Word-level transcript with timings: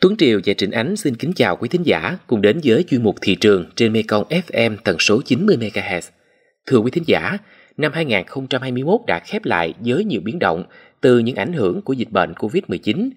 Tuấn 0.00 0.16
Triều 0.16 0.40
và 0.44 0.54
Trịnh 0.54 0.70
Ánh 0.70 0.96
xin 0.96 1.14
kính 1.14 1.32
chào 1.32 1.56
quý 1.56 1.68
thính 1.68 1.86
giả 1.86 2.18
cùng 2.26 2.42
đến 2.42 2.60
với 2.64 2.84
chuyên 2.88 3.02
mục 3.02 3.16
thị 3.22 3.34
trường 3.34 3.64
trên 3.76 3.92
Mekong 3.92 4.24
FM 4.28 4.76
tần 4.84 4.98
số 4.98 5.20
90 5.24 5.56
MHz. 5.56 6.00
Thưa 6.66 6.78
quý 6.78 6.90
thính 6.90 7.04
giả, 7.06 7.38
năm 7.76 7.92
2021 7.92 9.00
đã 9.06 9.20
khép 9.26 9.44
lại 9.44 9.74
với 9.80 10.04
nhiều 10.04 10.20
biến 10.24 10.38
động 10.38 10.64
từ 11.00 11.18
những 11.18 11.36
ảnh 11.36 11.52
hưởng 11.52 11.82
của 11.82 11.92
dịch 11.92 12.10
bệnh 12.10 12.32
Covid-19. 12.32 13.10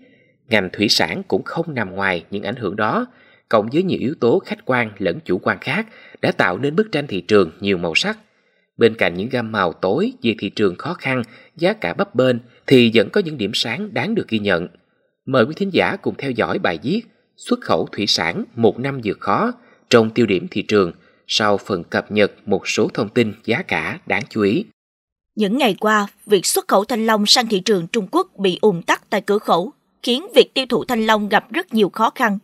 Ngành 0.49 0.69
thủy 0.73 0.89
sản 0.89 1.23
cũng 1.27 1.43
không 1.43 1.73
nằm 1.73 1.95
ngoài 1.95 2.23
những 2.31 2.43
ảnh 2.43 2.55
hưởng 2.55 2.75
đó, 2.75 3.07
cộng 3.49 3.69
với 3.73 3.83
nhiều 3.83 3.99
yếu 3.99 4.13
tố 4.19 4.39
khách 4.39 4.65
quan 4.65 4.91
lẫn 4.97 5.19
chủ 5.25 5.37
quan 5.37 5.57
khác 5.61 5.87
đã 6.21 6.31
tạo 6.31 6.57
nên 6.57 6.75
bức 6.75 6.91
tranh 6.91 7.07
thị 7.07 7.21
trường 7.21 7.51
nhiều 7.59 7.77
màu 7.77 7.95
sắc. 7.95 8.17
Bên 8.77 8.95
cạnh 8.95 9.13
những 9.13 9.29
gam 9.29 9.51
màu 9.51 9.73
tối 9.73 10.13
về 10.23 10.35
thị 10.39 10.49
trường 10.49 10.75
khó 10.75 10.93
khăn, 10.93 11.23
giá 11.57 11.73
cả 11.73 11.93
bấp 11.93 12.15
bênh 12.15 12.35
thì 12.67 12.91
vẫn 12.93 13.09
có 13.09 13.21
những 13.21 13.37
điểm 13.37 13.51
sáng 13.53 13.93
đáng 13.93 14.15
được 14.15 14.27
ghi 14.27 14.39
nhận– 14.39 14.67
Mời 15.25 15.45
quý 15.45 15.53
thính 15.57 15.73
giả 15.73 15.95
cùng 16.01 16.15
theo 16.17 16.31
dõi 16.31 16.59
bài 16.59 16.79
viết 16.83 17.01
Xuất 17.37 17.61
khẩu 17.61 17.87
thủy 17.91 18.07
sản 18.07 18.43
một 18.55 18.79
năm 18.79 19.01
vượt 19.03 19.19
khó 19.19 19.51
trong 19.89 20.09
tiêu 20.09 20.25
điểm 20.25 20.47
thị 20.51 20.61
trường 20.61 20.91
sau 21.27 21.57
phần 21.57 21.83
cập 21.83 22.11
nhật 22.11 22.31
một 22.45 22.67
số 22.67 22.87
thông 22.93 23.09
tin 23.09 23.33
giá 23.45 23.61
cả 23.61 23.99
đáng 24.05 24.23
chú 24.29 24.41
ý. 24.41 24.65
Những 25.35 25.57
ngày 25.57 25.75
qua, 25.79 26.07
việc 26.25 26.45
xuất 26.45 26.67
khẩu 26.67 26.85
thanh 26.85 27.05
long 27.05 27.25
sang 27.25 27.47
thị 27.47 27.59
trường 27.59 27.87
Trung 27.87 28.07
Quốc 28.11 28.27
bị 28.37 28.57
ùn 28.61 28.81
tắc 28.81 29.09
tại 29.09 29.21
cửa 29.21 29.39
khẩu, 29.39 29.71
khiến 30.03 30.27
việc 30.35 30.53
tiêu 30.53 30.65
thụ 30.69 30.83
thanh 30.83 31.05
long 31.05 31.29
gặp 31.29 31.51
rất 31.51 31.73
nhiều 31.73 31.89
khó 31.89 32.09
khăn. 32.15 32.39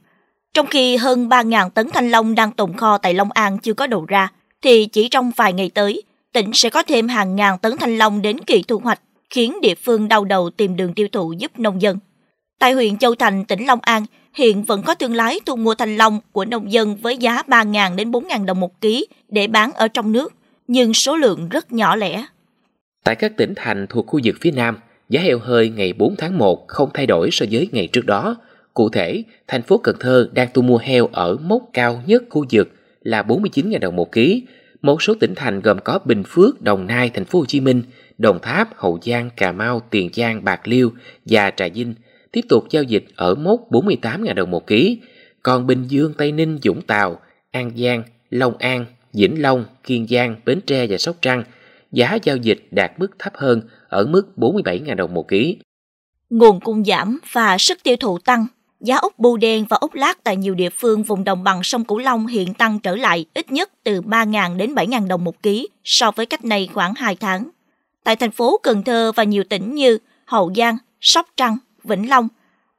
Trong 0.53 0.67
khi 0.67 0.98
hơn 0.98 1.29
3.000 1.29 1.70
tấn 1.70 1.89
thanh 1.93 2.11
long 2.11 2.35
đang 2.35 2.51
tồn 2.51 2.77
kho 2.77 2.98
tại 2.98 3.13
Long 3.13 3.31
An 3.31 3.57
chưa 3.59 3.73
có 3.73 3.87
đầu 3.87 4.05
ra, 4.05 4.31
thì 4.61 4.85
chỉ 4.85 5.09
trong 5.09 5.31
vài 5.35 5.53
ngày 5.53 5.70
tới, 5.73 6.03
tỉnh 6.34 6.51
sẽ 6.53 6.70
có 6.70 6.84
thêm 6.84 7.07
hàng 7.07 7.35
ngàn 7.35 7.57
tấn 7.57 7.77
thanh 7.77 7.98
long 7.98 8.21
đến 8.21 8.37
kỳ 8.48 8.63
thu 8.67 8.79
hoạch, 8.79 9.01
khiến 9.29 9.61
địa 9.61 9.75
phương 9.75 10.07
đau 10.07 10.25
đầu 10.25 10.49
tìm 10.49 10.75
đường 10.75 10.93
tiêu 10.93 11.07
thụ 11.11 11.34
giúp 11.34 11.59
nông 11.59 11.81
dân. 11.81 11.98
Tại 12.59 12.73
huyện 12.73 12.98
Châu 12.98 13.16
Thành, 13.16 13.45
tỉnh 13.45 13.66
Long 13.66 13.80
An, 13.81 14.05
hiện 14.34 14.63
vẫn 14.63 14.84
có 14.84 14.95
thương 14.95 15.16
lái 15.16 15.40
thu 15.45 15.55
mua 15.55 15.76
thanh 15.76 15.95
long 15.95 16.20
của 16.31 16.45
nông 16.45 16.72
dân 16.72 16.95
với 16.95 17.18
giá 17.18 17.41
3.000 17.48 17.96
đến 17.96 18.12
4.000 18.12 18.46
đồng 18.46 18.60
một 18.60 18.82
ký 18.82 19.07
để 19.29 19.48
bán 19.48 19.71
ở 19.74 19.88
trong 19.88 20.12
nước, 20.12 20.34
nhưng 20.68 20.93
số 20.93 21.16
lượng 21.16 21.49
rất 21.49 21.71
nhỏ 21.71 21.96
lẻ. 21.96 22.26
Tại 23.04 23.16
các 23.16 23.38
tỉnh 23.38 23.54
thành 23.55 23.88
thuộc 23.90 24.07
khu 24.07 24.20
vực 24.24 24.35
phía 24.41 24.51
Nam, 24.51 24.77
giá 25.10 25.21
heo 25.21 25.40
hơi 25.40 25.70
ngày 25.70 25.93
4 25.93 26.16
tháng 26.16 26.38
1 26.38 26.68
không 26.68 26.90
thay 26.93 27.05
đổi 27.05 27.29
so 27.32 27.46
với 27.51 27.70
ngày 27.71 27.88
trước 27.88 28.05
đó. 28.05 28.35
Cụ 28.73 28.90
thể, 28.90 29.23
thành 29.48 29.62
phố 29.62 29.77
Cần 29.77 29.96
Thơ 29.99 30.29
đang 30.34 30.48
thu 30.54 30.62
mua 30.62 30.77
heo 30.77 31.07
ở 31.12 31.38
mốc 31.41 31.62
cao 31.73 32.01
nhất 32.05 32.23
khu 32.29 32.46
vực 32.51 32.70
là 33.01 33.21
49.000 33.21 33.79
đồng 33.79 33.96
một 33.96 34.12
ký. 34.12 34.44
Một 34.82 35.01
số 35.01 35.13
tỉnh 35.20 35.34
thành 35.35 35.62
gồm 35.62 35.77
có 35.84 35.99
Bình 36.05 36.23
Phước, 36.27 36.62
Đồng 36.62 36.88
Nai, 36.88 37.10
Thành 37.10 37.26
phố 37.26 37.40
Hồ 37.40 37.46
Chí 37.46 37.60
Minh, 37.60 37.84
Đồng 38.18 38.40
Tháp, 38.41 38.70
Hậu 38.76 38.99
Giang, 39.05 39.29
Cà 39.38 39.51
Mau, 39.51 39.82
Tiền 39.90 40.10
Giang, 40.13 40.44
Bạc 40.44 40.68
Liêu 40.68 40.91
và 41.26 41.51
Trà 41.51 41.68
Vinh– 41.68 41.94
tiếp 42.32 42.41
tục 42.49 42.63
giao 42.70 42.84
dịch 42.84 43.05
ở 43.16 43.35
mốc 43.35 43.72
48.000 43.72 44.34
đồng 44.34 44.52
một 44.52 44.68
ký. 44.68 44.99
Còn 45.44 45.68
Bình 45.68 45.84
Dương, 45.88 46.13
Tây 46.18 46.32
Ninh, 46.32 46.60
Dũng 46.63 46.82
Tàu, 46.82 47.20
An 47.52 47.72
Giang, 47.77 48.04
Long 48.30 48.58
An, 48.58 48.85
Vĩnh 49.13 49.41
Long, 49.41 49.66
Kiên 49.84 50.08
Giang, 50.08 50.35
Bến 50.46 50.62
Tre 50.62 50.88
và 50.88 50.98
Sóc 50.98 51.16
Trăng, 51.22 51.44
giá 51.91 52.18
giao 52.24 52.38
dịch 52.38 52.68
đạt 52.72 52.91
mức 52.98 53.20
thấp 53.20 53.34
hơn 53.35 53.62
ở 53.88 54.05
mức 54.05 54.27
47.000 54.38 54.96
đồng 54.96 55.13
một 55.13 55.27
ký. 55.27 55.57
Nguồn 56.30 56.60
cung 56.60 56.85
giảm 56.85 57.20
và 57.32 57.57
sức 57.57 57.84
tiêu 57.84 57.96
thụ 57.96 58.20
tăng, 58.20 58.48
giá 58.80 58.98
ốc 58.98 59.13
bu 59.20 59.38
đen 59.38 59.66
và 59.70 59.77
ốc 59.77 59.94
lát 59.94 60.24
tại 60.24 60.38
nhiều 60.38 60.55
địa 60.55 60.70
phương 60.70 61.04
vùng 61.04 61.24
đồng 61.24 61.44
bằng 61.44 61.63
sông 61.63 61.84
Cửu 61.84 61.98
Long 61.98 62.27
hiện 62.27 62.54
tăng 62.54 62.80
trở 62.80 62.96
lại 62.96 63.26
ít 63.34 63.52
nhất 63.52 63.72
từ 63.84 64.02
3.000 64.02 64.57
đến 64.57 64.75
7.000 64.75 65.07
đồng 65.07 65.24
một 65.24 65.44
ký 65.44 65.68
so 65.84 66.12
với 66.12 66.25
cách 66.25 66.46
này 66.46 66.69
khoảng 66.74 66.94
2 66.96 67.16
tháng. 67.16 67.50
Tại 68.03 68.16
thành 68.16 68.31
phố 68.31 68.59
Cần 68.63 68.84
Thơ 68.84 69.12
và 69.16 69.24
nhiều 69.24 69.44
tỉnh 69.50 69.75
như 69.75 69.97
Hậu 70.25 70.53
Giang, 70.56 70.78
Sóc 71.02 71.28
Trăng, 71.38 71.57
Vĩnh 71.90 72.09
Long. 72.09 72.28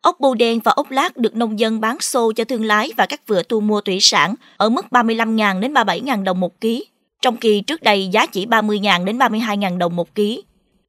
Ốc 0.00 0.20
bưu 0.20 0.34
đen 0.34 0.61
và 0.64 0.72
ốc 0.72 0.91
lát 0.91 1.16
được 1.16 1.36
nông 1.36 1.58
dân 1.58 1.80
bán 1.80 2.00
xô 2.00 2.33
cho 2.33 2.44
thương 2.44 2.64
lái 2.64 2.91
và 2.97 3.06
các 3.06 3.27
vựa 3.27 3.42
thu 3.42 3.61
mua 3.61 3.80
thủy 3.80 3.98
sản 4.00 4.34
ở 4.56 4.69
mức 4.69 4.86
35.000 4.91 5.61
đến 5.61 5.75
37.000 5.75 6.25
đồng 6.25 6.41
một 6.41 6.61
ký, 6.61 6.86
trong 7.22 7.36
khi 7.36 7.61
trước 7.61 7.83
đây 7.83 8.08
giá 8.08 8.27
chỉ 8.27 8.47
30.000 8.47 9.05
đến 9.05 9.19
32.000 9.19 9.78
đồng 9.78 9.97
một 9.97 10.15
ký. 10.15 10.43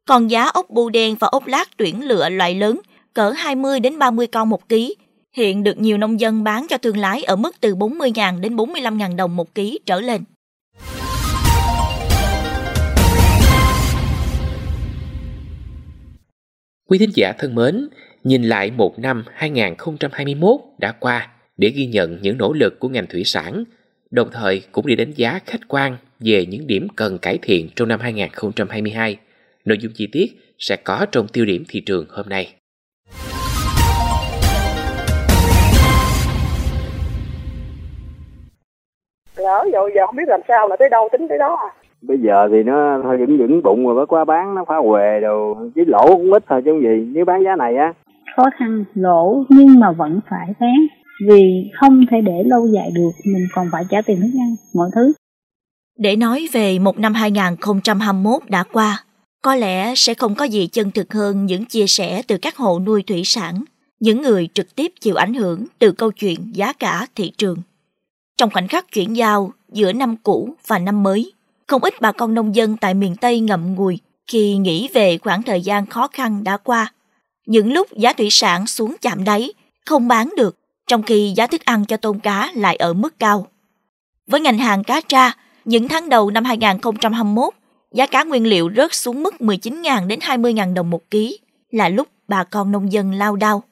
Còn 0.06 0.32
giá 0.32 0.46
ốc 0.46 0.70
bưu 0.70 0.90
đen 0.90 1.16
và 1.20 1.28
ốc 1.28 1.48
lát 1.48 1.70
tuyển 1.78 2.08
lựa 2.08 2.30
loại 2.30 2.56
lớn 2.56 2.80
cỡ 3.14 3.30
20 3.30 3.80
đến 3.80 4.00
30 4.00 4.28
con 4.28 4.50
một 4.50 4.70
ký, 4.70 4.96
hiện 5.34 5.64
được 5.64 5.80
nhiều 5.80 5.98
nông 5.98 6.20
dân 6.20 6.44
bán 6.44 6.68
cho 6.70 6.78
thương 6.78 6.98
lái 6.98 7.24
ở 7.24 7.36
mức 7.36 7.56
từ 7.62 7.76
40.000 7.76 8.40
đến 8.40 8.56
45.000 8.56 9.16
đồng 9.16 9.36
một 9.36 9.56
ký 9.56 9.80
trở 9.86 10.02
lên. 10.02 10.24
Quý 16.90 16.98
thính 16.98 17.12
giả 17.16 17.34
thân 17.40 17.56
mến, 17.56 17.90
nhìn 18.24 18.44
lại 18.44 18.72
một 18.72 19.00
năm 19.00 19.24
2021 19.34 20.59
đã 20.78 20.92
qua 21.00 21.28
để 21.58 21.70
ghi 21.70 21.86
nhận 21.86 22.18
những 22.22 22.38
nỗ 22.38 22.54
lực 22.54 22.80
của 22.80 22.90
ngành 22.90 23.08
thủy 23.08 23.24
sản, 23.26 23.64
đồng 24.12 24.30
thời 24.32 24.62
cũng 24.72 24.88
để 24.88 24.96
đánh 24.96 25.12
giá 25.16 25.40
khách 25.46 25.68
quan 25.68 25.98
về 26.20 26.46
những 26.46 26.68
điểm 26.68 26.88
cần 26.96 27.18
cải 27.18 27.40
thiện 27.42 27.70
trong 27.76 27.88
năm 27.88 28.00
2022. 28.00 29.18
Nội 29.66 29.78
dung 29.82 29.92
chi 29.96 30.08
tiết 30.12 30.56
sẽ 30.59 30.76
có 30.76 31.06
trong 31.12 31.28
tiêu 31.28 31.46
điểm 31.46 31.64
thị 31.70 31.82
trường 31.86 32.06
hôm 32.09 32.30
nay. 32.30 32.54
Lỡ 39.36 39.66
rồi 39.74 39.92
giờ 39.96 40.06
không 40.06 40.16
biết 40.16 40.28
làm 40.28 40.42
sao 40.48 40.68
là 40.68 40.76
tới 40.80 40.90
đâu 40.90 41.09
tính 41.12 41.28
tới 41.28 41.38
đó 41.38 41.56
à 41.56 41.82
bây 42.02 42.18
giờ 42.18 42.50
thì 42.52 42.64
nó 42.64 43.00
thôi 43.03 43.18
vững 43.18 43.38
vững 43.38 43.62
bụng 43.64 43.86
rồi 43.86 43.96
mới 43.96 44.06
qua 44.06 44.26
bán 44.26 44.56
nó 44.56 44.66
phá 44.66 44.76
huề 44.76 45.20
đồ 45.20 45.58
chứ 45.76 45.84
lỗ 45.88 46.08
cũng 46.08 46.34
ít 46.34 46.44
thôi 46.50 46.62
chứ 46.66 46.80
gì 46.82 47.12
nếu 47.14 47.26
bán 47.26 47.44
giá 47.44 47.56
này 47.56 47.76
á 47.76 47.94
khó 48.36 48.44
khăn, 48.59 48.84
lỗ, 48.94 49.44
nhưng 49.50 49.80
mà 49.80 49.92
vẫn 49.92 50.19
phải 50.30 50.53
bán 50.59 50.88
vì 51.28 51.69
không 51.80 52.06
thể 52.12 52.18
để 52.22 52.44
lâu 52.46 52.68
dài 52.68 52.92
được, 52.96 53.12
mình 53.25 53.47
còn 53.56 53.68
phải 53.72 53.84
trả 53.90 54.02
tiền 54.02 54.22
thức 54.22 54.40
ăn, 54.40 54.56
mọi 54.74 54.90
thứ. 54.96 55.14
Để 55.97 56.16
nói 56.16 56.47
về 56.52 56.80
một 56.80 57.00
năm 57.00 57.14
2021 57.14 58.50
đã 58.50 58.64
qua, 58.72 59.03
có 59.41 59.56
lẽ 59.56 59.94
sẽ 59.96 60.14
không 60.14 60.36
có 60.36 60.46
gì 60.46 60.68
chân 60.68 60.91
thực 60.91 61.14
hơn 61.14 61.46
những 61.46 61.66
chia 61.66 61.88
sẻ 61.88 62.22
từ 62.28 62.38
các 62.38 62.58
hộ 62.58 62.80
nuôi 62.80 63.03
thủy 63.08 63.22
sản, 63.25 63.64
những 64.00 64.22
người 64.22 64.50
trực 64.53 64.75
tiếp 64.75 64.91
chịu 65.00 65.16
ảnh 65.16 65.34
hưởng 65.34 65.66
từ 65.80 65.91
câu 65.91 66.12
chuyện 66.12 66.52
giá 66.53 66.74
cả 66.74 67.08
thị 67.16 67.31
trường. 67.38 67.58
Trong 68.38 68.50
khoảnh 68.50 68.68
khắc 68.68 68.91
chuyển 68.91 69.16
giao 69.16 69.52
giữa 69.72 69.94
năm 69.94 70.16
cũ 70.24 70.50
và 70.68 70.80
năm 70.80 71.03
mới, 71.03 71.31
không 71.68 71.84
ít 71.84 71.94
bà 72.02 72.12
con 72.12 72.34
nông 72.34 72.56
dân 72.56 72.78
tại 72.78 72.94
miền 72.94 73.16
Tây 73.16 73.40
ngậm 73.40 73.75
ngùi 73.75 74.00
khi 74.28 74.58
nghĩ 74.58 74.90
về 74.94 75.18
khoảng 75.18 75.44
thời 75.44 75.62
gian 75.62 75.86
khó 75.86 76.08
khăn 76.08 76.44
đã 76.44 76.58
qua. 76.58 76.94
Những 77.46 77.74
lúc 77.74 77.88
giá 77.97 78.13
thủy 78.13 78.28
sản 78.31 78.68
xuống 78.68 78.96
chạm 79.02 79.24
đáy, 79.24 79.53
không 79.85 80.07
bán 80.07 80.29
được, 80.38 80.57
trong 80.88 81.03
khi 81.03 81.34
giá 81.35 81.47
thức 81.47 81.66
ăn 81.66 81.85
cho 81.85 81.97
tôm 81.97 82.19
cá 82.19 82.52
lại 82.56 82.75
ở 82.75 82.94
mức 82.94 83.19
cao. 83.19 83.47
Với 84.28 84.41
ngành 84.41 84.57
hàng 84.57 84.84
cá 84.84 85.02
tra, 85.02 85.31
những 85.66 85.88
tháng 85.88 86.09
đầu 86.09 86.31
năm 86.31 86.44
2021, 86.44 87.53
giá 87.94 88.06
cá 88.06 88.24
nguyên 88.24 88.47
liệu 88.47 88.69
rớt 88.75 88.94
xuống 88.94 89.24
mức 89.24 89.35
19.000 89.40 90.07
đến 90.07 90.19
20.000 90.19 90.74
đồng 90.74 90.90
một 90.90 91.09
ký, 91.09 91.40
là 91.72 91.90
lúc 91.90 92.07
bà 92.28 92.44
con 92.44 92.72
nông 92.72 92.91
dân 92.91 93.13
lao 93.13 93.35
đao. 93.35 93.63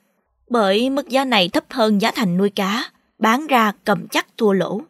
Bởi 0.49 0.89
mức 0.89 1.09
giá 1.09 1.25
này 1.25 1.49
thấp 1.49 1.63
hơn 1.69 2.01
giá 2.01 2.11
thành 2.11 2.37
nuôi 2.37 2.49
cá, 2.49 2.83
bán 3.19 3.47
ra 3.47 3.71
cầm 3.83 4.07
chắc 4.07 4.27
thua 4.37 4.51
lỗ. 4.51 4.81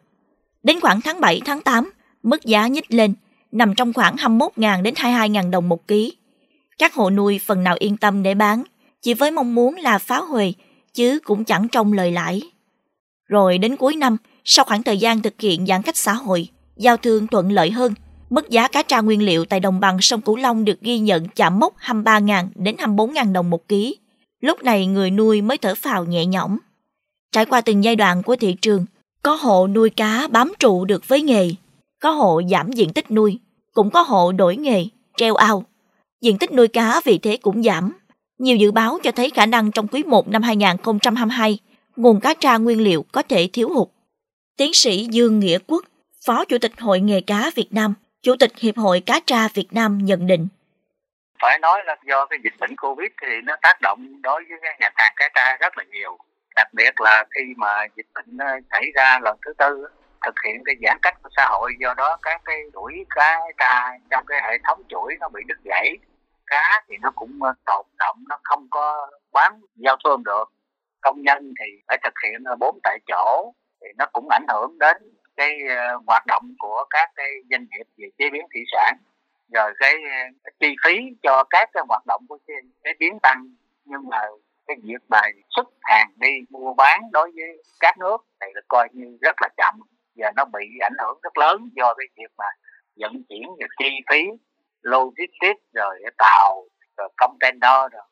Đến 0.62 0.80
khoảng 0.80 1.00
tháng 1.00 1.20
7, 1.20 1.40
tháng 1.44 1.60
8, 1.60 1.90
mức 2.22 2.44
giá 2.44 2.66
nhích 2.66 2.92
lên, 2.92 3.14
nằm 3.52 3.74
trong 3.74 3.92
khoảng 3.92 4.16
21.000 4.16 4.82
đến 4.82 4.94
22.000 4.94 5.50
đồng 5.50 5.68
một 5.68 5.88
ký. 5.88 6.16
Các 6.80 6.94
hộ 6.94 7.10
nuôi 7.10 7.40
phần 7.46 7.64
nào 7.64 7.76
yên 7.78 7.96
tâm 7.96 8.22
để 8.22 8.34
bán, 8.34 8.62
chỉ 9.02 9.14
với 9.14 9.30
mong 9.30 9.54
muốn 9.54 9.76
là 9.76 9.98
phá 9.98 10.18
huề, 10.18 10.52
chứ 10.94 11.18
cũng 11.24 11.44
chẳng 11.44 11.68
trông 11.68 11.92
lời 11.92 12.12
lãi. 12.12 12.42
Rồi 13.28 13.58
đến 13.58 13.76
cuối 13.76 13.96
năm, 13.96 14.16
sau 14.44 14.64
khoảng 14.64 14.82
thời 14.82 14.98
gian 14.98 15.22
thực 15.22 15.40
hiện 15.40 15.66
giãn 15.66 15.82
cách 15.82 15.96
xã 15.96 16.12
hội, 16.12 16.48
giao 16.76 16.96
thương 16.96 17.26
thuận 17.26 17.52
lợi 17.52 17.70
hơn, 17.70 17.94
mức 18.30 18.50
giá 18.50 18.68
cá 18.68 18.82
tra 18.82 19.00
nguyên 19.00 19.22
liệu 19.22 19.44
tại 19.44 19.60
đồng 19.60 19.80
bằng 19.80 20.00
sông 20.00 20.20
Cửu 20.20 20.36
Long 20.36 20.64
được 20.64 20.80
ghi 20.80 20.98
nhận 20.98 21.28
chạm 21.28 21.58
mốc 21.58 21.74
23.000 21.78 22.46
đến 22.54 22.76
24.000 22.76 23.32
đồng 23.32 23.50
một 23.50 23.68
ký. 23.68 23.96
Lúc 24.40 24.62
này 24.62 24.86
người 24.86 25.10
nuôi 25.10 25.42
mới 25.42 25.58
thở 25.58 25.74
phào 25.74 26.04
nhẹ 26.04 26.26
nhõm. 26.26 26.58
Trải 27.32 27.46
qua 27.46 27.60
từng 27.60 27.84
giai 27.84 27.96
đoạn 27.96 28.22
của 28.22 28.36
thị 28.36 28.56
trường, 28.62 28.86
có 29.22 29.34
hộ 29.34 29.66
nuôi 29.66 29.90
cá 29.90 30.28
bám 30.30 30.52
trụ 30.58 30.84
được 30.84 31.08
với 31.08 31.22
nghề, 31.22 31.50
có 32.02 32.10
hộ 32.10 32.42
giảm 32.50 32.72
diện 32.72 32.92
tích 32.92 33.10
nuôi, 33.10 33.38
cũng 33.72 33.90
có 33.90 34.02
hộ 34.02 34.32
đổi 34.32 34.56
nghề, 34.56 34.86
treo 35.16 35.34
ao. 35.34 35.64
Diện 36.20 36.38
tích 36.38 36.52
nuôi 36.52 36.68
cá 36.68 37.00
vì 37.04 37.18
thế 37.18 37.38
cũng 37.42 37.62
giảm. 37.62 37.92
Nhiều 38.38 38.56
dự 38.56 38.72
báo 38.72 38.98
cho 39.02 39.12
thấy 39.12 39.30
khả 39.34 39.46
năng 39.46 39.72
trong 39.72 39.88
quý 39.88 40.02
1 40.02 40.28
năm 40.28 40.42
2022, 40.42 41.58
nguồn 41.96 42.20
cá 42.20 42.34
tra 42.34 42.56
nguyên 42.56 42.80
liệu 42.80 43.04
có 43.12 43.22
thể 43.28 43.48
thiếu 43.52 43.68
hụt. 43.68 43.88
Tiến 44.56 44.70
sĩ 44.74 45.06
Dương 45.10 45.38
Nghĩa 45.38 45.58
Quốc, 45.66 45.84
Phó 46.26 46.44
Chủ 46.44 46.58
tịch 46.58 46.72
Hội 46.80 47.00
nghề 47.00 47.20
cá 47.20 47.50
Việt 47.54 47.68
Nam, 47.70 47.94
Chủ 48.22 48.34
tịch 48.40 48.50
Hiệp 48.58 48.76
hội 48.76 49.02
Cá 49.06 49.20
tra 49.26 49.48
Việt 49.54 49.68
Nam 49.72 49.98
nhận 49.98 50.26
định. 50.26 50.48
Phải 51.42 51.58
nói 51.58 51.80
là 51.86 51.96
do 52.06 52.26
cái 52.26 52.38
dịch 52.44 52.54
bệnh 52.60 52.76
Covid 52.76 53.10
thì 53.22 53.28
nó 53.44 53.56
tác 53.62 53.80
động 53.82 54.22
đối 54.22 54.44
với 54.48 54.58
cái 54.62 54.76
ngành 54.80 54.92
hàng 54.96 55.12
cá 55.16 55.28
tra 55.34 55.56
rất 55.56 55.78
là 55.78 55.84
nhiều. 55.92 56.18
Đặc 56.56 56.68
biệt 56.74 57.00
là 57.00 57.24
khi 57.30 57.42
mà 57.56 57.86
dịch 57.96 58.06
bệnh 58.14 58.38
ờ, 58.38 58.46
xảy 58.70 58.84
ra 58.94 59.18
lần 59.22 59.36
thứ 59.46 59.52
tư 59.58 59.86
thực 60.26 60.34
hiện 60.46 60.62
cái 60.64 60.74
giãn 60.82 60.98
cách 61.02 61.14
của 61.22 61.28
xã 61.36 61.46
hội 61.50 61.72
do 61.80 61.94
đó 61.96 62.18
các 62.22 62.40
cái 62.44 62.56
chuỗi 62.72 63.04
cá 63.10 63.38
tra 63.58 63.90
trong 64.10 64.24
cái 64.26 64.42
hệ 64.42 64.58
thống 64.64 64.82
chuỗi 64.88 65.16
nó 65.20 65.28
bị 65.28 65.40
đứt 65.46 65.58
gãy 65.64 65.96
cá 66.50 66.84
thì 66.88 66.96
nó 67.00 67.10
cũng 67.14 67.42
ờ, 67.42 67.52
tồn 67.66 67.86
động 67.98 68.24
nó 68.28 68.38
không 68.42 68.66
có 68.70 69.10
bán 69.32 69.60
giao 69.76 69.96
thương 70.04 70.22
được. 70.24 70.44
Công 71.00 71.22
nhân 71.22 71.54
thì 71.60 71.66
phải 71.88 71.98
thực 72.04 72.14
hiện 72.24 72.44
ờ, 72.44 72.56
bốn 72.60 72.78
tại 72.82 72.98
chỗ 73.06 73.52
thì 73.80 73.86
nó 73.98 74.06
cũng 74.12 74.28
ảnh 74.28 74.46
hưởng 74.48 74.78
đến 74.78 74.96
cái 75.36 75.58
ờ, 75.68 75.98
hoạt 76.06 76.26
động 76.26 76.54
của 76.58 76.84
các 76.90 77.10
cái 77.16 77.28
doanh 77.50 77.66
nghiệp 77.70 77.86
về 77.96 78.08
chế 78.18 78.30
biến 78.30 78.46
thủy 78.54 78.62
sản 78.72 78.96
rồi 79.52 79.72
cái, 79.78 79.94
cái 80.44 80.52
chi 80.60 80.76
phí 80.84 80.98
cho 81.22 81.44
các 81.50 81.70
cái 81.72 81.82
hoạt 81.88 82.02
động 82.06 82.24
của 82.28 82.38
chế 82.84 82.92
biến 82.98 83.18
tăng. 83.22 83.46
Nhưng 83.84 84.08
mà 84.08 84.18
cái 84.66 84.76
việc 84.82 85.02
mà 85.08 85.20
xuất 85.50 85.68
hàng 85.82 86.10
đi 86.16 86.30
mua 86.50 86.74
bán 86.74 87.00
đối 87.12 87.30
với 87.34 87.62
các 87.80 87.98
nước 87.98 88.16
thì 88.40 88.46
là 88.54 88.60
coi 88.68 88.88
như 88.92 89.18
rất 89.20 89.36
là 89.40 89.48
chậm 89.56 89.74
và 90.16 90.32
nó 90.36 90.44
bị 90.44 90.66
ảnh 90.80 90.96
hưởng 91.02 91.18
rất 91.22 91.38
lớn 91.38 91.68
do 91.76 91.94
cái 91.94 92.06
việc 92.16 92.32
mà 92.38 92.44
vận 92.96 93.22
chuyển 93.28 93.48
và 93.58 93.66
chi 93.78 93.90
phí 94.10 94.24
logistics 94.82 95.64
rồi 95.74 95.94
tàu 96.18 96.64
rồi 96.96 97.08
container 97.16 97.92
rồi 97.92 98.02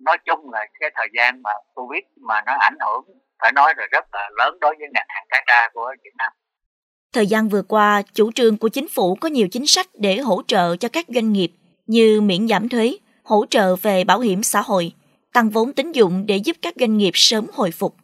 nói 0.00 0.18
chung 0.26 0.50
là 0.52 0.66
cái 0.80 0.90
thời 0.96 1.08
gian 1.16 1.42
mà 1.42 1.50
covid 1.74 2.02
mà 2.20 2.42
nó 2.46 2.52
ảnh 2.58 2.76
hưởng 2.86 3.04
phải 3.42 3.52
nói 3.52 3.74
là 3.76 3.86
rất 3.92 4.04
là 4.12 4.30
lớn 4.38 4.58
đối 4.60 4.74
với 4.78 4.88
ngành 4.92 5.06
hàng 5.08 5.26
cá 5.28 5.42
tra 5.46 5.68
của 5.74 5.94
Việt 6.04 6.10
Nam. 6.18 6.32
Thời 7.12 7.26
gian 7.26 7.48
vừa 7.48 7.62
qua, 7.62 8.02
chủ 8.14 8.32
trương 8.32 8.58
của 8.58 8.68
chính 8.68 8.88
phủ 8.88 9.14
có 9.14 9.28
nhiều 9.28 9.48
chính 9.48 9.66
sách 9.66 9.86
để 9.94 10.16
hỗ 10.16 10.42
trợ 10.46 10.76
cho 10.76 10.88
các 10.88 11.06
doanh 11.08 11.32
nghiệp 11.32 11.52
như 11.86 12.20
miễn 12.20 12.48
giảm 12.48 12.68
thuế, 12.68 12.96
hỗ 13.22 13.44
trợ 13.50 13.76
về 13.76 14.04
bảo 14.04 14.20
hiểm 14.20 14.42
xã 14.42 14.60
hội, 14.60 14.92
tăng 15.32 15.50
vốn 15.50 15.72
tín 15.72 15.92
dụng 15.92 16.26
để 16.26 16.36
giúp 16.36 16.56
các 16.62 16.74
doanh 16.76 16.96
nghiệp 16.96 17.10
sớm 17.14 17.46
hồi 17.52 17.70
phục. 17.70 17.94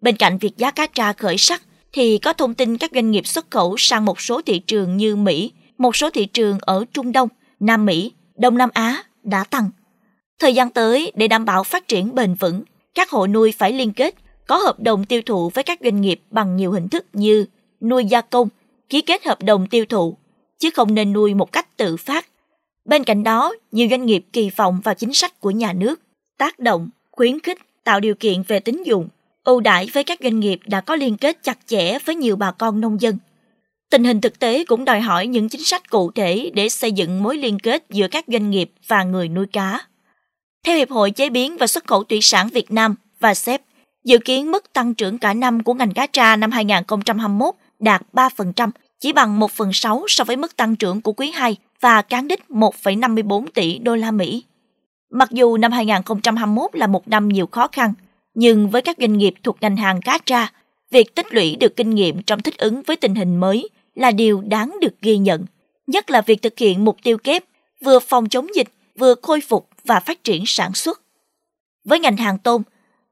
Bên 0.00 0.16
cạnh 0.16 0.38
việc 0.38 0.56
giá 0.56 0.70
cá 0.70 0.86
tra 0.86 1.12
khởi 1.12 1.38
sắc, 1.38 1.62
thì 1.92 2.18
có 2.18 2.32
thông 2.32 2.54
tin 2.54 2.78
các 2.78 2.90
doanh 2.94 3.10
nghiệp 3.10 3.26
xuất 3.26 3.50
khẩu 3.50 3.74
sang 3.78 4.04
một 4.04 4.20
số 4.20 4.42
thị 4.42 4.58
trường 4.58 4.96
như 4.96 5.16
Mỹ, 5.16 5.52
một 5.78 5.96
số 5.96 6.10
thị 6.10 6.26
trường 6.26 6.58
ở 6.60 6.84
Trung 6.92 7.12
Đông, 7.12 7.28
Nam 7.60 7.86
Mỹ, 7.86 8.12
Đông 8.36 8.58
Nam 8.58 8.70
Á 8.72 9.02
đã 9.22 9.44
tăng. 9.44 9.70
Thời 10.38 10.54
gian 10.54 10.70
tới, 10.70 11.12
để 11.14 11.28
đảm 11.28 11.44
bảo 11.44 11.64
phát 11.64 11.88
triển 11.88 12.14
bền 12.14 12.34
vững, 12.34 12.62
các 12.94 13.10
hộ 13.10 13.26
nuôi 13.26 13.52
phải 13.58 13.72
liên 13.72 13.92
kết, 13.92 14.14
có 14.46 14.56
hợp 14.56 14.80
đồng 14.80 15.04
tiêu 15.04 15.22
thụ 15.26 15.50
với 15.54 15.64
các 15.64 15.78
doanh 15.84 16.00
nghiệp 16.00 16.20
bằng 16.30 16.56
nhiều 16.56 16.72
hình 16.72 16.88
thức 16.88 17.06
như 17.12 17.46
nuôi 17.80 18.04
gia 18.04 18.20
công, 18.20 18.48
ký 18.88 19.00
kết 19.00 19.24
hợp 19.24 19.42
đồng 19.42 19.66
tiêu 19.66 19.84
thụ, 19.88 20.16
chứ 20.58 20.70
không 20.74 20.94
nên 20.94 21.12
nuôi 21.12 21.34
một 21.34 21.52
cách 21.52 21.76
tự 21.76 21.96
phát. 21.96 22.26
Bên 22.84 23.04
cạnh 23.04 23.24
đó, 23.24 23.54
nhiều 23.72 23.88
doanh 23.90 24.06
nghiệp 24.06 24.24
kỳ 24.32 24.50
vọng 24.56 24.80
vào 24.84 24.94
chính 24.94 25.14
sách 25.14 25.40
của 25.40 25.50
nhà 25.50 25.72
nước, 25.72 26.00
tác 26.38 26.58
động, 26.58 26.88
khuyến 27.10 27.40
khích, 27.40 27.58
tạo 27.84 28.00
điều 28.00 28.14
kiện 28.14 28.42
về 28.42 28.60
tín 28.60 28.82
dụng, 28.82 29.08
ưu 29.44 29.60
đãi 29.60 29.88
với 29.92 30.04
các 30.04 30.18
doanh 30.22 30.40
nghiệp 30.40 30.60
đã 30.66 30.80
có 30.80 30.96
liên 30.96 31.16
kết 31.16 31.42
chặt 31.42 31.58
chẽ 31.66 31.98
với 31.98 32.14
nhiều 32.14 32.36
bà 32.36 32.52
con 32.52 32.80
nông 32.80 33.00
dân. 33.00 33.18
Tình 33.90 34.04
hình 34.04 34.20
thực 34.20 34.38
tế 34.38 34.64
cũng 34.64 34.84
đòi 34.84 35.00
hỏi 35.00 35.26
những 35.26 35.48
chính 35.48 35.64
sách 35.64 35.90
cụ 35.90 36.10
thể 36.10 36.50
để 36.54 36.68
xây 36.68 36.92
dựng 36.92 37.22
mối 37.22 37.36
liên 37.36 37.58
kết 37.58 37.84
giữa 37.90 38.08
các 38.08 38.24
doanh 38.28 38.50
nghiệp 38.50 38.70
và 38.88 39.02
người 39.02 39.28
nuôi 39.28 39.46
cá. 39.52 39.80
Theo 40.64 40.76
Hiệp 40.76 40.90
hội 40.90 41.10
Chế 41.10 41.30
biến 41.30 41.56
và 41.56 41.66
Xuất 41.66 41.86
khẩu 41.86 42.04
Thủy 42.04 42.18
sản 42.22 42.48
Việt 42.48 42.72
Nam 42.72 42.94
và 43.20 43.34
SEP, 43.34 43.62
dự 44.04 44.18
kiến 44.18 44.50
mức 44.50 44.72
tăng 44.72 44.94
trưởng 44.94 45.18
cả 45.18 45.34
năm 45.34 45.62
của 45.62 45.74
ngành 45.74 45.94
cá 45.94 46.06
tra 46.06 46.36
năm 46.36 46.50
2021 46.50 47.54
đạt 47.78 48.02
3%, 48.12 48.70
chỉ 49.00 49.12
bằng 49.12 49.40
1 49.40 49.50
phần 49.50 49.72
6 49.72 50.04
so 50.08 50.24
với 50.24 50.36
mức 50.36 50.56
tăng 50.56 50.76
trưởng 50.76 51.00
của 51.00 51.12
quý 51.12 51.30
2 51.30 51.56
và 51.80 52.02
cán 52.02 52.28
đích 52.28 52.44
1,54 52.48 53.46
tỷ 53.54 53.78
đô 53.78 53.96
la 53.96 54.10
Mỹ. 54.10 54.44
Mặc 55.10 55.30
dù 55.30 55.56
năm 55.56 55.72
2021 55.72 56.70
là 56.74 56.86
một 56.86 57.08
năm 57.08 57.28
nhiều 57.28 57.46
khó 57.46 57.68
khăn, 57.72 57.92
nhưng 58.34 58.70
với 58.70 58.82
các 58.82 58.96
doanh 59.00 59.18
nghiệp 59.18 59.34
thuộc 59.42 59.56
ngành 59.60 59.76
hàng 59.76 60.00
cá 60.00 60.18
tra, 60.26 60.52
việc 60.90 61.14
tích 61.14 61.34
lũy 61.34 61.56
được 61.56 61.76
kinh 61.76 61.94
nghiệm 61.94 62.22
trong 62.22 62.42
thích 62.42 62.58
ứng 62.58 62.82
với 62.82 62.96
tình 62.96 63.14
hình 63.14 63.36
mới 63.36 63.68
là 63.98 64.10
điều 64.10 64.40
đáng 64.40 64.76
được 64.80 64.94
ghi 65.02 65.18
nhận, 65.18 65.44
nhất 65.86 66.10
là 66.10 66.20
việc 66.20 66.42
thực 66.42 66.58
hiện 66.58 66.84
mục 66.84 66.96
tiêu 67.02 67.18
kép 67.18 67.44
vừa 67.84 67.98
phòng 67.98 68.28
chống 68.28 68.46
dịch, 68.54 68.68
vừa 68.98 69.14
khôi 69.22 69.40
phục 69.40 69.68
và 69.84 70.00
phát 70.00 70.24
triển 70.24 70.44
sản 70.46 70.74
xuất. 70.74 71.02
Với 71.84 72.00
ngành 72.00 72.16
hàng 72.16 72.38
tôm, 72.38 72.62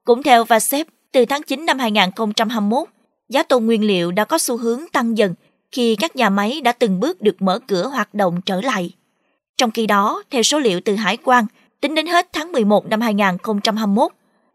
cũng 0.05 0.23
theo 0.23 0.45
VASEP, 0.45 0.87
từ 1.13 1.25
tháng 1.25 1.43
9 1.43 1.67
năm 1.67 1.79
2021, 1.79 2.89
giá 3.29 3.43
tôm 3.43 3.67
nguyên 3.67 3.85
liệu 3.85 4.13
đã 4.13 4.25
có 4.25 4.39
xu 4.39 4.57
hướng 4.57 4.85
tăng 4.93 5.19
dần 5.19 5.35
khi 5.73 5.97
các 5.97 6.17
nhà 6.17 6.31
máy 6.31 6.61
đã 6.61 6.73
từng 6.73 7.01
bước 7.01 7.21
được 7.21 7.43
mở 7.43 7.59
cửa 7.67 7.89
hoạt 7.89 8.15
động 8.15 8.41
trở 8.47 8.61
lại. 8.61 8.91
Trong 9.59 9.71
khi 9.71 9.87
đó, 9.87 10.23
theo 10.31 10.43
số 10.43 10.59
liệu 10.59 10.81
từ 10.81 10.95
Hải 10.95 11.17
quan, 11.17 11.47
tính 11.81 11.95
đến 11.95 12.07
hết 12.07 12.29
tháng 12.33 12.53
11 12.53 12.87
năm 12.87 13.01
2021, 13.01 14.13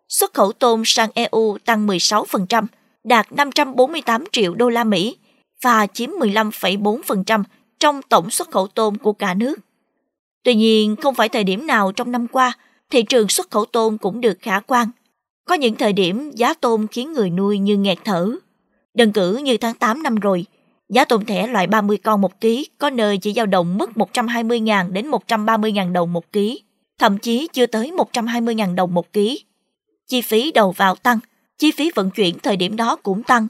xuất 0.09 0.33
khẩu 0.33 0.51
tôm 0.51 0.83
sang 0.85 1.09
EU 1.13 1.57
tăng 1.65 1.87
16%, 1.87 2.65
đạt 3.03 3.31
548 3.31 4.23
triệu 4.31 4.53
đô 4.53 4.69
la 4.69 4.83
Mỹ 4.83 5.17
và 5.61 5.87
chiếm 5.87 6.09
15,4% 6.09 7.43
trong 7.79 8.01
tổng 8.09 8.29
xuất 8.29 8.51
khẩu 8.51 8.67
tôm 8.67 8.95
của 8.95 9.13
cả 9.13 9.33
nước. 9.33 9.59
Tuy 10.43 10.55
nhiên, 10.55 10.95
không 10.95 11.15
phải 11.15 11.29
thời 11.29 11.43
điểm 11.43 11.67
nào 11.67 11.91
trong 11.91 12.11
năm 12.11 12.27
qua, 12.27 12.53
thị 12.89 13.03
trường 13.03 13.27
xuất 13.27 13.51
khẩu 13.51 13.65
tôm 13.65 13.97
cũng 13.97 14.21
được 14.21 14.37
khả 14.41 14.59
quan. 14.59 14.87
Có 15.45 15.55
những 15.55 15.75
thời 15.75 15.93
điểm 15.93 16.31
giá 16.31 16.53
tôm 16.53 16.87
khiến 16.87 17.13
người 17.13 17.29
nuôi 17.29 17.59
như 17.59 17.77
nghẹt 17.77 17.97
thở. 18.05 18.31
Đơn 18.93 19.11
cử 19.11 19.37
như 19.37 19.57
tháng 19.57 19.75
8 19.75 20.03
năm 20.03 20.15
rồi, 20.15 20.45
giá 20.89 21.05
tôm 21.05 21.25
thẻ 21.25 21.47
loại 21.47 21.67
30 21.67 21.97
con 21.97 22.21
một 22.21 22.41
ký 22.41 22.67
có 22.77 22.89
nơi 22.89 23.17
chỉ 23.17 23.33
dao 23.33 23.45
động 23.45 23.77
mức 23.77 23.89
120.000 23.95 24.91
đến 24.91 25.11
130.000 25.11 25.91
đồng 25.91 26.13
một 26.13 26.31
ký, 26.31 26.63
thậm 26.99 27.17
chí 27.17 27.47
chưa 27.53 27.65
tới 27.65 27.91
120.000 27.91 28.75
đồng 28.75 28.93
một 28.93 29.13
ký. 29.13 29.43
Chi 30.07 30.21
phí 30.21 30.51
đầu 30.51 30.71
vào 30.71 30.95
tăng, 30.95 31.19
chi 31.57 31.71
phí 31.71 31.91
vận 31.95 32.09
chuyển 32.09 32.39
thời 32.39 32.57
điểm 32.57 32.75
đó 32.75 32.95
cũng 32.95 33.23
tăng. 33.23 33.47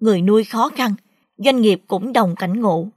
Người 0.00 0.22
nuôi 0.22 0.44
khó 0.44 0.68
khăn, 0.68 0.94
doanh 1.38 1.60
nghiệp 1.60 1.82
cũng 1.86 2.12
đồng 2.12 2.34
cảnh 2.36 2.60
ngộ. 2.60 2.88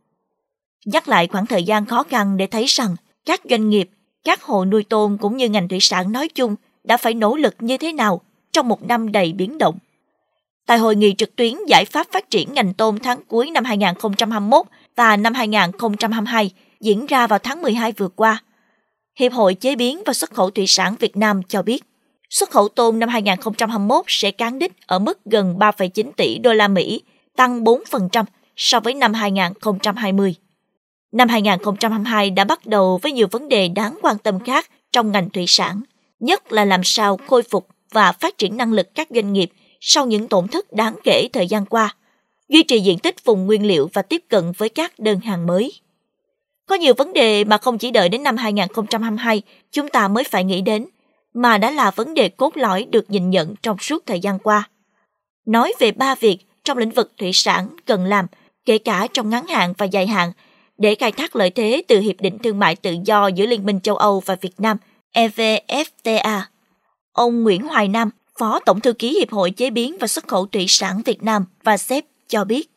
Nhắc 0.86 1.08
lại 1.08 1.28
khoảng 1.28 1.46
thời 1.46 1.64
gian 1.64 1.86
khó 1.86 2.04
khăn 2.04 2.38
để 2.38 2.48
thấy 2.48 2.66
rằng 2.66 2.96
các 3.26 3.42
doanh 3.50 3.70
nghiệp, 3.70 3.90
các 4.24 4.44
hộ 4.44 4.66
nuôi 4.66 4.84
tôm 4.84 5.18
cũng 5.18 5.38
như 5.38 5.50
ngành 5.50 5.68
thủy 5.68 5.80
sản 5.82 6.12
nói 6.12 6.30
chung 6.30 6.56
đã 6.84 6.98
phải 6.98 7.14
nỗ 7.14 7.36
lực 7.36 7.56
như 7.60 7.78
thế 7.78 7.94
nào 7.94 8.22
trong 8.52 8.68
một 8.68 8.88
năm 8.88 9.12
đầy 9.12 9.34
biến 9.34 9.58
động. 9.58 9.78
Tại 10.66 10.78
hội 10.78 10.96
nghị 10.96 11.14
trực 11.18 11.36
tuyến 11.36 11.54
giải 11.68 11.86
pháp 11.86 12.08
phát 12.12 12.30
triển 12.30 12.54
ngành 12.54 12.74
tôm 12.74 13.00
tháng 13.00 13.20
cuối 13.28 13.52
năm 13.52 13.64
2021 13.64 14.66
và 14.96 15.18
năm 15.18 15.34
2022 15.34 16.52
diễn 16.80 17.06
ra 17.06 17.28
vào 17.28 17.40
tháng 17.40 17.62
12 17.62 17.92
vừa 17.92 18.08
qua, 18.08 18.44
Hiệp 19.20 19.34
hội 19.34 19.54
Chế 19.54 19.76
biến 19.76 20.02
và 20.06 20.14
Xuất 20.14 20.34
khẩu 20.34 20.50
Thủy 20.50 20.68
sản 20.68 20.96
Việt 21.00 21.18
Nam 21.18 21.42
cho 21.48 21.62
biết, 21.62 21.84
xuất 22.30 22.50
khẩu 22.50 22.68
tôm 22.70 23.00
năm 23.00 23.10
2021 23.10 24.06
sẽ 24.08 24.32
cán 24.32 24.60
đích 24.60 24.88
ở 24.88 25.00
mức 25.00 25.20
gần 25.26 25.56
3,9 25.60 26.12
tỷ 26.18 26.38
đô 26.38 26.54
la 26.54 26.68
Mỹ, 26.68 27.02
tăng 27.40 27.64
4% 27.64 28.26
so 28.56 28.80
với 28.80 28.94
năm 28.94 29.14
2020. 29.14 30.36
Năm 31.12 31.28
2022 31.28 32.32
đã 32.32 32.44
bắt 32.44 32.66
đầu 32.66 33.00
với 33.02 33.12
nhiều 33.12 33.28
vấn 33.32 33.50
đề 33.50 33.68
đáng 33.68 34.00
quan 34.02 34.18
tâm 34.18 34.40
khác 34.40 34.70
trong 34.92 35.12
ngành 35.12 35.30
thủy 35.30 35.46
sản, 35.48 35.82
nhất 36.20 36.52
là 36.52 36.66
làm 36.66 36.82
sao 36.84 37.18
khôi 37.28 37.44
phục 37.44 37.68
và 37.92 38.12
phát 38.12 38.38
triển 38.38 38.58
năng 38.58 38.74
lực 38.74 38.96
các 38.96 39.08
doanh 39.10 39.34
nghiệp 39.34 39.52
sau 39.80 40.06
những 40.06 40.28
tổn 40.28 40.48
thất 40.48 40.74
đáng 40.74 40.96
kể 41.04 41.28
thời 41.34 41.48
gian 41.48 41.66
qua, 41.66 41.96
duy 42.50 42.64
trì 42.64 42.80
diện 42.80 43.00
tích 43.00 43.26
vùng 43.26 43.46
nguyên 43.46 43.66
liệu 43.66 43.90
và 43.94 44.02
tiếp 44.02 44.24
cận 44.30 44.52
với 44.58 44.70
các 44.70 45.00
đơn 45.00 45.20
hàng 45.20 45.48
mới. 45.48 45.74
Có 46.66 46.76
nhiều 46.76 46.94
vấn 46.94 47.14
đề 47.14 47.44
mà 47.44 47.58
không 47.58 47.78
chỉ 47.78 47.92
đợi 47.92 48.10
đến 48.10 48.24
năm 48.24 48.38
2022 48.38 49.42
chúng 49.72 49.90
ta 49.90 50.08
mới 50.08 50.24
phải 50.24 50.44
nghĩ 50.44 50.62
đến, 50.62 50.88
mà 51.34 51.58
đã 51.58 51.72
là 51.72 51.92
vấn 51.92 52.14
đề 52.14 52.30
cốt 52.30 52.58
lõi 52.58 52.88
được 52.92 53.10
nhìn 53.10 53.30
nhận 53.30 53.56
trong 53.62 53.78
suốt 53.78 54.06
thời 54.06 54.20
gian 54.20 54.40
qua. 54.40 54.70
Nói 55.46 55.74
về 55.80 55.92
ba 55.92 56.16
việc 56.16 56.38
trong 56.70 56.78
lĩnh 56.78 56.90
vực 56.90 57.12
thủy 57.18 57.34
sản 57.34 57.68
cần 57.86 58.06
làm, 58.06 58.26
kể 58.66 58.78
cả 58.78 59.08
trong 59.14 59.30
ngắn 59.30 59.48
hạn 59.48 59.74
và 59.78 59.86
dài 59.86 60.08
hạn, 60.08 60.32
để 60.78 60.96
khai 60.96 61.12
thác 61.12 61.36
lợi 61.36 61.50
thế 61.50 61.82
từ 61.88 62.00
Hiệp 62.00 62.16
định 62.22 62.38
Thương 62.40 62.60
mại 62.60 62.76
Tự 62.76 62.96
do 63.06 63.28
giữa 63.28 63.46
Liên 63.46 63.66
minh 63.66 63.80
châu 63.80 63.96
Âu 63.96 64.22
và 64.26 64.36
Việt 64.42 64.54
Nam 64.58 64.78
EVFTA. 65.14 66.42
Ông 67.14 67.44
Nguyễn 67.44 67.62
Hoài 67.62 67.88
Nam, 67.88 68.10
Phó 68.40 68.60
Tổng 68.66 68.80
Thư 68.80 68.94
ký 68.94 69.20
Hiệp 69.20 69.30
hội 69.30 69.52
Chế 69.52 69.70
biến 69.70 69.98
và 70.00 70.08
Xuất 70.08 70.28
khẩu 70.28 70.46
Thủy 70.46 70.66
sản 70.68 71.02
Việt 71.06 71.24
Nam 71.24 71.46
và 71.64 71.78
SEP 71.78 72.04
cho 72.28 72.44
biết. 72.44 72.70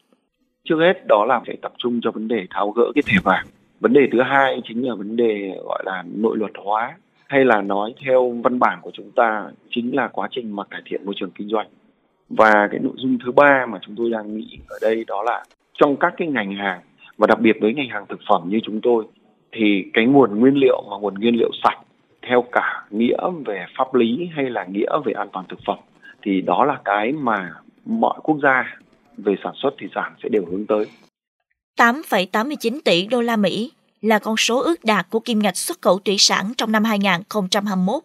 Trước 0.64 0.76
hết 0.80 1.06
đó 1.08 1.24
là 1.28 1.40
phải 1.46 1.56
tập 1.62 1.72
trung 1.78 2.00
cho 2.02 2.10
vấn 2.10 2.28
đề 2.28 2.46
tháo 2.50 2.70
gỡ 2.70 2.84
cái 2.94 3.02
thẻ 3.06 3.16
vàng. 3.24 3.46
Vấn 3.80 3.92
đề 3.92 4.00
thứ 4.12 4.18
hai 4.22 4.60
chính 4.68 4.86
là 4.88 4.94
vấn 4.94 5.16
đề 5.16 5.50
gọi 5.64 5.82
là 5.86 6.04
nội 6.14 6.36
luật 6.36 6.52
hóa 6.64 6.96
hay 7.28 7.44
là 7.44 7.60
nói 7.60 7.94
theo 8.06 8.30
văn 8.44 8.58
bản 8.58 8.78
của 8.82 8.90
chúng 8.94 9.10
ta 9.10 9.46
chính 9.70 9.96
là 9.96 10.08
quá 10.12 10.28
trình 10.30 10.56
mà 10.56 10.64
cải 10.70 10.80
thiện 10.86 11.06
môi 11.06 11.14
trường 11.18 11.30
kinh 11.30 11.48
doanh. 11.48 11.66
Và 12.36 12.68
cái 12.70 12.80
nội 12.80 12.92
dung 12.96 13.18
thứ 13.24 13.32
ba 13.32 13.66
mà 13.68 13.78
chúng 13.82 13.96
tôi 13.96 14.10
đang 14.10 14.36
nghĩ 14.36 14.58
ở 14.68 14.78
đây 14.82 15.04
đó 15.06 15.22
là 15.22 15.44
trong 15.80 15.96
các 15.96 16.14
cái 16.16 16.28
ngành 16.28 16.54
hàng 16.54 16.80
và 17.16 17.26
đặc 17.26 17.40
biệt 17.40 17.56
với 17.60 17.74
ngành 17.74 17.88
hàng 17.88 18.06
thực 18.08 18.20
phẩm 18.28 18.42
như 18.48 18.58
chúng 18.64 18.80
tôi 18.82 19.04
thì 19.52 19.84
cái 19.92 20.06
nguồn 20.06 20.40
nguyên 20.40 20.54
liệu 20.56 20.82
mà 20.90 20.96
nguồn 20.96 21.14
nguyên 21.14 21.36
liệu 21.36 21.50
sạch 21.64 21.78
theo 22.28 22.44
cả 22.52 22.84
nghĩa 22.90 23.16
về 23.46 23.66
pháp 23.78 23.94
lý 23.94 24.28
hay 24.36 24.50
là 24.50 24.64
nghĩa 24.64 24.90
về 25.04 25.12
an 25.12 25.28
toàn 25.32 25.46
thực 25.48 25.58
phẩm 25.66 25.78
thì 26.22 26.40
đó 26.40 26.64
là 26.64 26.78
cái 26.84 27.12
mà 27.12 27.50
mọi 27.84 28.20
quốc 28.22 28.38
gia 28.42 28.76
về 29.16 29.34
sản 29.44 29.52
xuất 29.62 29.70
thủy 29.78 29.88
sản 29.94 30.14
sẽ 30.22 30.28
đều 30.28 30.44
hướng 30.50 30.66
tới. 30.66 30.86
8,89 31.78 32.78
tỷ 32.84 33.06
đô 33.06 33.20
la 33.20 33.36
Mỹ 33.36 33.72
là 34.00 34.18
con 34.18 34.36
số 34.36 34.62
ước 34.62 34.84
đạt 34.84 35.06
của 35.10 35.20
kim 35.20 35.38
ngạch 35.38 35.56
xuất 35.56 35.82
khẩu 35.82 35.98
thủy 35.98 36.16
sản 36.18 36.52
trong 36.56 36.72
năm 36.72 36.84
2021. 36.84 38.02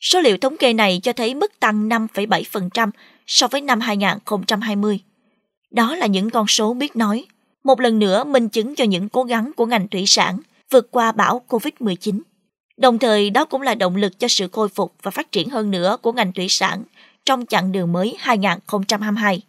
Số 0.00 0.20
liệu 0.20 0.36
thống 0.36 0.56
kê 0.56 0.72
này 0.72 1.00
cho 1.02 1.12
thấy 1.12 1.34
mức 1.34 1.60
tăng 1.60 1.88
5,7% 1.88 2.90
so 3.30 3.48
với 3.48 3.60
năm 3.60 3.80
2020. 3.80 5.00
Đó 5.70 5.96
là 5.96 6.06
những 6.06 6.30
con 6.30 6.46
số 6.46 6.74
biết 6.74 6.96
nói, 6.96 7.24
một 7.64 7.80
lần 7.80 7.98
nữa 7.98 8.24
minh 8.24 8.48
chứng 8.48 8.74
cho 8.74 8.84
những 8.84 9.08
cố 9.08 9.24
gắng 9.24 9.52
của 9.56 9.66
ngành 9.66 9.88
thủy 9.88 10.04
sản 10.06 10.40
vượt 10.70 10.90
qua 10.90 11.12
bão 11.12 11.42
COVID-19. 11.48 12.20
Đồng 12.76 12.98
thời 12.98 13.30
đó 13.30 13.44
cũng 13.44 13.62
là 13.62 13.74
động 13.74 13.96
lực 13.96 14.18
cho 14.18 14.28
sự 14.28 14.48
khôi 14.52 14.68
phục 14.68 14.94
và 15.02 15.10
phát 15.10 15.32
triển 15.32 15.48
hơn 15.48 15.70
nữa 15.70 15.96
của 16.02 16.12
ngành 16.12 16.32
thủy 16.32 16.46
sản 16.48 16.82
trong 17.24 17.46
chặng 17.46 17.72
đường 17.72 17.92
mới 17.92 18.16
2022. 18.18 19.42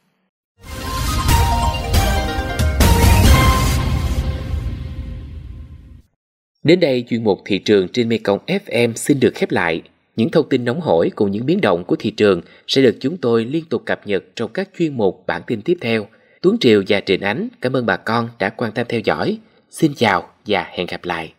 Đến 6.64 6.80
đây, 6.80 7.04
chuyên 7.10 7.24
mục 7.24 7.42
thị 7.46 7.58
trường 7.58 7.88
trên 7.88 8.10
Mekong 8.10 8.40
FM 8.48 8.94
xin 8.94 9.20
được 9.20 9.32
khép 9.36 9.52
lại. 9.52 9.82
Những 10.16 10.30
thông 10.30 10.50
tin 10.50 10.66
nóng 10.66 10.82
hổi 10.82 11.12
cùng 11.16 11.32
những 11.32 11.46
biến 11.46 11.62
động 11.62 11.84
của 11.84 11.96
thị 12.00 12.12
trường 12.12 12.42
sẽ 12.68 12.82
được 12.82 12.98
chúng 13.00 13.18
tôi 13.18 13.46
liên 13.46 13.66
tục 13.66 13.84
cập 13.86 14.08
nhật 14.08 14.24
trong 14.36 14.52
các 14.54 14.70
chuyên 14.78 14.98
mục 14.98 15.24
bản 15.28 15.42
tin 15.48 15.62
tiếp 15.62 15.78
theo. 15.82 16.08
Tuấn 16.42 16.58
Triều 16.60 16.84
và 16.88 17.02
Trịnh 17.02 17.22
Ánh 17.22 17.48
cảm 17.62 17.74
ơn 17.74 17.86
bà 17.86 17.98
con 17.98 18.30
đã 18.40 18.50
quan 18.50 18.72
tâm 18.72 18.86
theo 18.90 19.00
dõi. 19.00 19.38
Xin 19.70 19.94
chào 19.96 20.30
và 20.48 20.68
hẹn 20.72 20.88
gặp 20.88 21.06
lại. 21.06 21.34